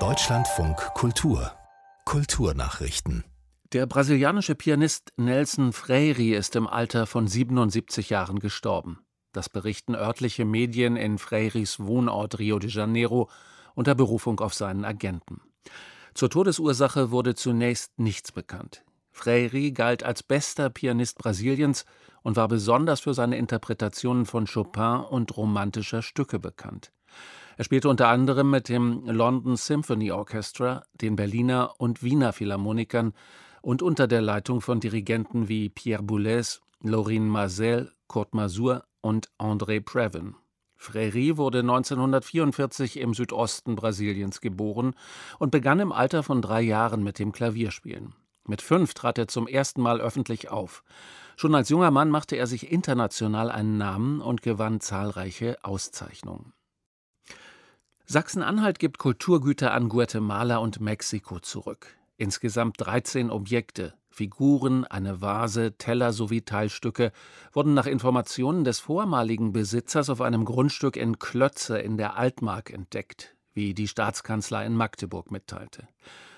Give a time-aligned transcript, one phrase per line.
[0.00, 1.52] Deutschlandfunk Kultur
[2.04, 3.22] Kulturnachrichten
[3.72, 8.98] der brasilianische Pianist Nelson Freire ist im Alter von 77 Jahren gestorben.
[9.32, 13.30] Das berichten örtliche Medien in Freiris Wohnort Rio de Janeiro
[13.76, 15.40] unter Berufung auf seinen Agenten.
[16.14, 18.82] Zur Todesursache wurde zunächst nichts bekannt.
[19.12, 21.84] Freire galt als bester Pianist Brasiliens
[22.22, 26.90] und war besonders für seine Interpretationen von Chopin und romantischer Stücke bekannt.
[27.56, 33.12] Er spielte unter anderem mit dem London Symphony Orchestra, den Berliner und Wiener Philharmonikern
[33.62, 39.80] und unter der Leitung von Dirigenten wie Pierre Boulez, Laurine Marcel, Kurt Masur und André
[39.80, 40.34] Previn.
[40.76, 44.94] Freire wurde 1944 im Südosten Brasiliens geboren
[45.38, 48.14] und begann im Alter von drei Jahren mit dem Klavierspielen.
[48.46, 50.84] Mit fünf trat er zum ersten Mal öffentlich auf.
[51.36, 56.52] Schon als junger Mann machte er sich international einen Namen und gewann zahlreiche Auszeichnungen.
[58.06, 61.96] Sachsen-Anhalt gibt Kulturgüter an Guatemala und Mexiko zurück.
[62.18, 67.12] Insgesamt 13 Objekte, Figuren, eine Vase, Teller sowie Teilstücke
[67.52, 73.36] wurden nach Informationen des vormaligen Besitzers auf einem Grundstück in Klötze in der Altmark entdeckt,
[73.54, 75.88] wie die Staatskanzlei in Magdeburg mitteilte.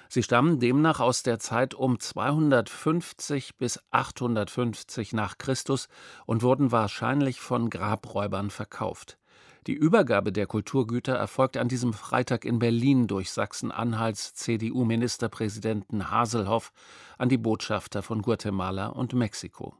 [0.09, 5.89] Sie stammen demnach aus der Zeit um 250 bis 850 nach Christus
[6.27, 9.19] und wurden wahrscheinlich von Grabräubern verkauft.
[9.67, 16.72] Die Übergabe der Kulturgüter erfolgte an diesem Freitag in Berlin durch Sachsen-Anhalts CDU-Ministerpräsidenten Haselhoff
[17.19, 19.75] an die Botschafter von Guatemala und Mexiko.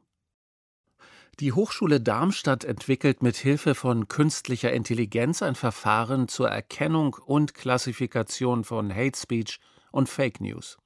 [1.39, 8.65] Die Hochschule Darmstadt entwickelt mit Hilfe von künstlicher Intelligenz ein Verfahren zur Erkennung und Klassifikation
[8.65, 9.59] von Hate Speech
[9.91, 10.77] und Fake News.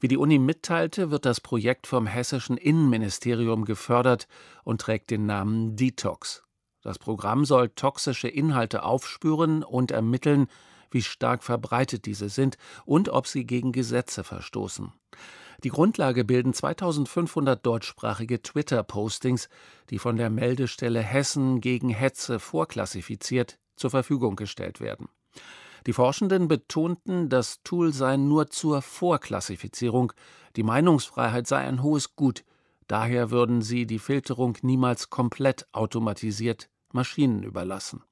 [0.00, 4.28] Wie die Uni mitteilte, wird das Projekt vom hessischen Innenministerium gefördert
[4.62, 6.44] und trägt den Namen Detox.
[6.84, 10.48] Das Programm soll toxische Inhalte aufspüren und ermitteln,
[10.90, 14.92] wie stark verbreitet diese sind und ob sie gegen Gesetze verstoßen.
[15.64, 19.48] Die Grundlage bilden 2500 deutschsprachige Twitter-Postings,
[19.88, 25.08] die von der Meldestelle Hessen gegen Hetze vorklassifiziert zur Verfügung gestellt werden.
[25.86, 30.12] Die Forschenden betonten, das Tool sei nur zur Vorklassifizierung,
[30.56, 32.44] die Meinungsfreiheit sei ein hohes Gut,
[32.88, 38.04] daher würden sie die Filterung niemals komplett automatisiert Maschinen überlassen.